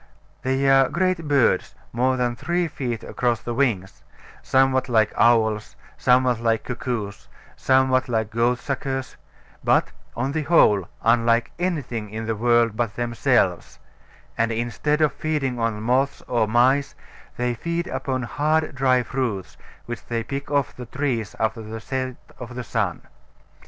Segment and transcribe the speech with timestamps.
[0.41, 4.01] They are great birds, more than three feet across the wings,
[4.41, 9.15] somewhat like owls, somewhat like cuckoos, somewhat like goatsuckers;
[9.63, 13.77] but, on the whole, unlike anything in the world but themselves;
[14.39, 16.95] and instead of feeding on moths or mice,
[17.37, 19.55] they feed upon hard dry fruits,
[19.85, 23.03] which they pick off the trees after the set of sun.